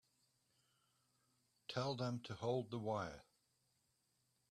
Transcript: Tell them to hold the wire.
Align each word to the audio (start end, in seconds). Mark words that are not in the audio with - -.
Tell 1.67 1.95
them 1.95 2.21
to 2.21 2.33
hold 2.33 2.71
the 2.71 2.79
wire. 2.79 3.23